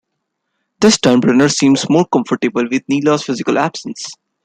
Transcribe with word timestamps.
This 0.79 0.97
time 0.97 1.19
Brenner 1.19 1.47
seems 1.47 1.87
more 1.87 2.07
comfortable 2.11 2.67
with 2.67 2.89
Neela's 2.89 3.21
physical 3.21 3.59
absence. 3.59 4.15